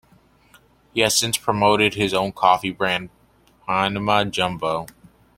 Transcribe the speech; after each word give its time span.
He 0.95 1.01
has 1.01 1.15
since 1.15 1.37
promoted 1.37 1.93
his 1.93 2.11
own 2.11 2.31
coffee 2.31 2.71
brand 2.71 3.11
PanamaJumbo. 3.67 4.87